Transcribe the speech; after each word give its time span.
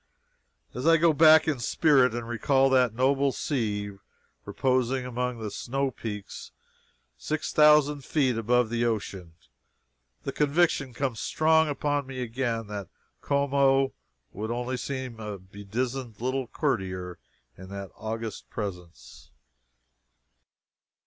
As 0.73 0.87
I 0.87 0.97
go 0.97 1.13
back 1.13 1.47
in 1.47 1.59
spirit 1.59 2.15
and 2.15 2.27
recall 2.27 2.71
that 2.71 2.95
noble 2.95 3.31
sea, 3.31 3.91
reposing 4.45 5.05
among 5.05 5.37
the 5.37 5.51
snow 5.51 5.91
peaks 5.91 6.51
six 7.19 7.53
thousand 7.53 8.03
feet 8.03 8.35
above 8.35 8.71
the 8.71 8.83
ocean, 8.83 9.33
the 10.23 10.31
conviction 10.31 10.95
comes 10.95 11.19
strong 11.19 11.69
upon 11.69 12.07
me 12.07 12.19
again 12.23 12.65
that 12.65 12.89
Como 13.21 13.93
would 14.33 14.49
only 14.49 14.75
seem 14.77 15.19
a 15.19 15.37
bedizened 15.37 16.19
little 16.19 16.47
courtier 16.47 17.19
in 17.55 17.69
that 17.69 17.91
august 17.95 18.49
presence. 18.49 19.29